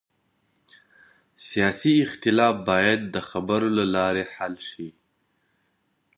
سیاسي 1.47 1.93
اختلاف 2.05 2.55
باید 2.69 2.99
د 3.13 3.15
خبرو 3.29 3.67
له 3.77 3.85
لارې 3.95 4.23
حل 4.35 4.55
شي 4.69 4.89